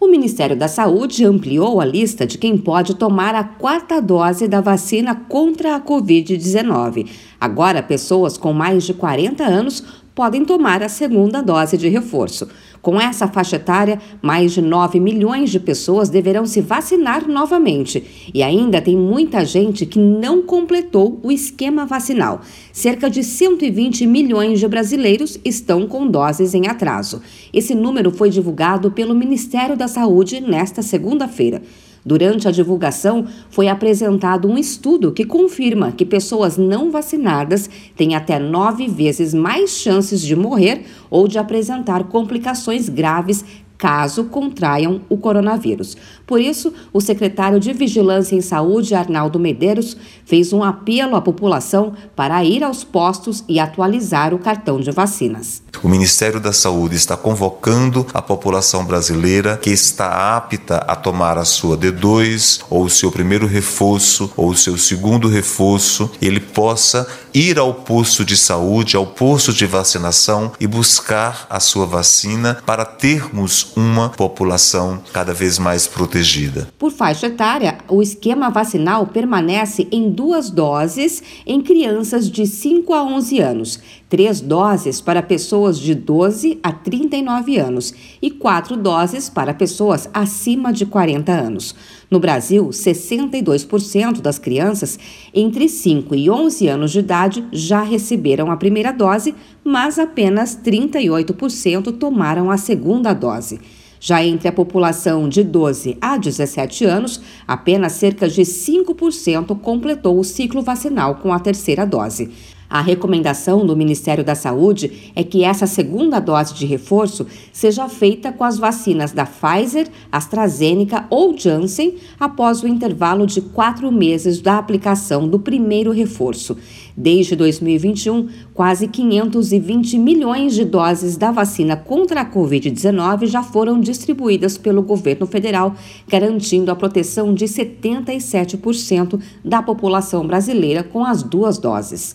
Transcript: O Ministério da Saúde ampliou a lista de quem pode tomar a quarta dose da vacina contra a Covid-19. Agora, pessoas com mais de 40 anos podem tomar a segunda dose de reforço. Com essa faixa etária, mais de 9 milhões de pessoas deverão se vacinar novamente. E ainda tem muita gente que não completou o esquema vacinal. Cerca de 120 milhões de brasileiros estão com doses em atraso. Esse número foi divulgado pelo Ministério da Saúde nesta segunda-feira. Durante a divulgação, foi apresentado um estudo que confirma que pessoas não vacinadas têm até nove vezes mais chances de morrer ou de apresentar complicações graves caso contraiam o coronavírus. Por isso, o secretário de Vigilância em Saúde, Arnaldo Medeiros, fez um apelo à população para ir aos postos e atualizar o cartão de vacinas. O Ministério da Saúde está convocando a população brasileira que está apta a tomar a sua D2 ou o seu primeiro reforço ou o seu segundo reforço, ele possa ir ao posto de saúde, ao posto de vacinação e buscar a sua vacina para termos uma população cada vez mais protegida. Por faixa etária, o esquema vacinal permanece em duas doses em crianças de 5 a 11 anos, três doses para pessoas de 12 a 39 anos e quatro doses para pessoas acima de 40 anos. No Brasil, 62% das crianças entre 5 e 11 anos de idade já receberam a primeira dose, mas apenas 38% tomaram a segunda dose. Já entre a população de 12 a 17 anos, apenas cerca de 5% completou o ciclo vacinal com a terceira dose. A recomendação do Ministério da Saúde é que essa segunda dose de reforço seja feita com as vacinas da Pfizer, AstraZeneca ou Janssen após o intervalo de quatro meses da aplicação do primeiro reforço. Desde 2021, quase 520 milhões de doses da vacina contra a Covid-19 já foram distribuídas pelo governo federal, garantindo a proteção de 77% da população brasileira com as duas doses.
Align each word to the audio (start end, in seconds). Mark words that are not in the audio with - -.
O 0.00 0.08
Ministério 0.08 0.56
da 0.56 0.66
Saúde 0.66 1.26
ampliou 1.26 1.78
a 1.78 1.84
lista 1.84 2.26
de 2.26 2.38
quem 2.38 2.56
pode 2.56 2.94
tomar 2.94 3.34
a 3.34 3.44
quarta 3.44 4.00
dose 4.00 4.48
da 4.48 4.58
vacina 4.58 5.14
contra 5.14 5.76
a 5.76 5.80
Covid-19. 5.80 7.06
Agora, 7.38 7.82
pessoas 7.82 8.38
com 8.38 8.54
mais 8.54 8.84
de 8.84 8.94
40 8.94 9.44
anos 9.44 9.84
podem 10.14 10.44
tomar 10.44 10.82
a 10.82 10.88
segunda 10.88 11.42
dose 11.42 11.76
de 11.76 11.88
reforço. 11.88 12.48
Com 12.82 12.98
essa 12.98 13.28
faixa 13.28 13.56
etária, 13.56 14.00
mais 14.22 14.52
de 14.52 14.62
9 14.62 14.98
milhões 14.98 15.50
de 15.50 15.60
pessoas 15.60 16.08
deverão 16.08 16.46
se 16.46 16.62
vacinar 16.62 17.28
novamente. 17.28 18.30
E 18.32 18.42
ainda 18.42 18.80
tem 18.80 18.96
muita 18.96 19.44
gente 19.44 19.84
que 19.84 19.98
não 19.98 20.42
completou 20.42 21.20
o 21.22 21.30
esquema 21.30 21.84
vacinal. 21.84 22.40
Cerca 22.72 23.10
de 23.10 23.22
120 23.22 24.06
milhões 24.06 24.58
de 24.60 24.66
brasileiros 24.66 25.38
estão 25.44 25.86
com 25.86 26.06
doses 26.06 26.54
em 26.54 26.68
atraso. 26.68 27.20
Esse 27.52 27.74
número 27.74 28.10
foi 28.10 28.30
divulgado 28.30 28.90
pelo 28.90 29.14
Ministério 29.14 29.76
da 29.76 29.86
Saúde 29.86 30.40
nesta 30.40 30.80
segunda-feira. 30.80 31.60
Durante 32.04 32.48
a 32.48 32.50
divulgação, 32.50 33.26
foi 33.50 33.68
apresentado 33.68 34.48
um 34.48 34.56
estudo 34.56 35.12
que 35.12 35.24
confirma 35.24 35.92
que 35.92 36.04
pessoas 36.04 36.56
não 36.56 36.90
vacinadas 36.90 37.68
têm 37.96 38.14
até 38.14 38.38
nove 38.38 38.88
vezes 38.88 39.34
mais 39.34 39.70
chances 39.70 40.20
de 40.20 40.34
morrer 40.34 40.84
ou 41.10 41.28
de 41.28 41.38
apresentar 41.38 42.04
complicações 42.04 42.88
graves 42.88 43.44
caso 43.80 44.24
contraiam 44.24 45.00
o 45.08 45.16
coronavírus. 45.16 45.96
Por 46.26 46.38
isso, 46.38 46.72
o 46.92 47.00
secretário 47.00 47.58
de 47.58 47.72
Vigilância 47.72 48.36
em 48.36 48.42
Saúde, 48.42 48.94
Arnaldo 48.94 49.38
Medeiros, 49.38 49.96
fez 50.26 50.52
um 50.52 50.62
apelo 50.62 51.16
à 51.16 51.22
população 51.22 51.94
para 52.14 52.44
ir 52.44 52.62
aos 52.62 52.84
postos 52.84 53.42
e 53.48 53.58
atualizar 53.58 54.34
o 54.34 54.38
cartão 54.38 54.78
de 54.78 54.90
vacinas. 54.90 55.62
O 55.82 55.88
Ministério 55.88 56.38
da 56.38 56.52
Saúde 56.52 56.96
está 56.96 57.16
convocando 57.16 58.06
a 58.12 58.20
população 58.20 58.84
brasileira 58.84 59.56
que 59.56 59.70
está 59.70 60.36
apta 60.36 60.76
a 60.76 60.94
tomar 60.94 61.38
a 61.38 61.44
sua 61.44 61.76
D2 61.76 62.60
ou 62.68 62.84
o 62.84 62.90
seu 62.90 63.10
primeiro 63.10 63.46
reforço 63.46 64.30
ou 64.36 64.50
o 64.50 64.56
seu 64.56 64.76
segundo 64.76 65.26
reforço, 65.26 66.10
ele 66.20 66.38
possa 66.38 67.06
ir 67.32 67.58
ao 67.58 67.72
posto 67.72 68.24
de 68.24 68.36
saúde, 68.36 68.96
ao 68.96 69.06
posto 69.06 69.54
de 69.54 69.64
vacinação 69.64 70.52
e 70.60 70.66
buscar 70.66 71.46
a 71.48 71.60
sua 71.60 71.86
vacina 71.86 72.58
para 72.66 72.84
termos 72.84 73.72
uma 73.74 74.10
população 74.10 75.00
cada 75.12 75.32
vez 75.32 75.58
mais 75.58 75.86
protegida. 75.86 76.68
Por 76.78 76.90
faixa 76.90 77.28
etária, 77.28 77.78
o 77.88 78.02
esquema 78.02 78.50
vacinal 78.50 79.06
permanece 79.06 79.88
em 79.90 80.10
duas 80.10 80.50
doses 80.50 81.22
em 81.46 81.62
crianças 81.62 82.28
de 82.28 82.46
5 82.46 82.92
a 82.92 83.02
11 83.02 83.38
anos, 83.40 83.80
três 84.08 84.40
doses 84.40 85.00
para 85.00 85.22
pessoas 85.22 85.69
de 85.78 85.94
12 85.94 86.58
a 86.62 86.72
39 86.72 87.58
anos 87.58 87.94
e 88.20 88.30
quatro 88.30 88.76
doses 88.76 89.28
para 89.28 89.54
pessoas 89.54 90.08
acima 90.12 90.72
de 90.72 90.86
40 90.86 91.30
anos. 91.30 91.74
No 92.10 92.18
Brasil, 92.18 92.68
62% 92.68 94.20
das 94.20 94.38
crianças 94.38 94.98
entre 95.32 95.68
5 95.68 96.14
e 96.14 96.30
11 96.30 96.68
anos 96.68 96.90
de 96.90 96.98
idade 96.98 97.44
já 97.52 97.82
receberam 97.82 98.50
a 98.50 98.56
primeira 98.56 98.92
dose, 98.92 99.34
mas 99.62 99.98
apenas 99.98 100.56
38% 100.56 101.96
tomaram 101.98 102.50
a 102.50 102.56
segunda 102.56 103.12
dose. 103.12 103.60
Já 104.00 104.24
entre 104.24 104.48
a 104.48 104.52
população 104.52 105.28
de 105.28 105.44
12 105.44 105.98
a 106.00 106.16
17 106.16 106.86
anos, 106.86 107.20
apenas 107.46 107.92
cerca 107.92 108.28
de 108.28 108.40
5% 108.40 109.60
completou 109.60 110.18
o 110.18 110.24
ciclo 110.24 110.62
vacinal 110.62 111.16
com 111.16 111.34
a 111.34 111.38
terceira 111.38 111.84
dose. 111.84 112.30
A 112.70 112.80
recomendação 112.80 113.66
do 113.66 113.76
Ministério 113.76 114.22
da 114.22 114.36
Saúde 114.36 115.10
é 115.16 115.24
que 115.24 115.42
essa 115.42 115.66
segunda 115.66 116.20
dose 116.20 116.54
de 116.54 116.64
reforço 116.64 117.26
seja 117.52 117.88
feita 117.88 118.30
com 118.30 118.44
as 118.44 118.58
vacinas 118.58 119.10
da 119.10 119.26
Pfizer, 119.26 119.88
AstraZeneca 120.12 121.04
ou 121.10 121.36
Janssen 121.36 121.96
após 122.18 122.62
o 122.62 122.68
intervalo 122.68 123.26
de 123.26 123.40
quatro 123.40 123.90
meses 123.90 124.40
da 124.40 124.56
aplicação 124.56 125.26
do 125.28 125.40
primeiro 125.40 125.90
reforço. 125.90 126.56
Desde 126.96 127.34
2021, 127.34 128.28
quase 128.54 128.86
520 128.86 129.98
milhões 129.98 130.54
de 130.54 130.64
doses 130.64 131.16
da 131.16 131.32
vacina 131.32 131.76
contra 131.76 132.20
a 132.20 132.30
Covid-19 132.30 133.26
já 133.26 133.42
foram 133.42 133.80
distribuídas 133.80 134.56
pelo 134.56 134.80
governo 134.80 135.26
federal, 135.26 135.74
garantindo 136.06 136.70
a 136.70 136.76
proteção 136.76 137.34
de 137.34 137.46
77% 137.46 139.20
da 139.44 139.60
população 139.60 140.24
brasileira 140.24 140.84
com 140.84 141.04
as 141.04 141.24
duas 141.24 141.58
doses. 141.58 142.14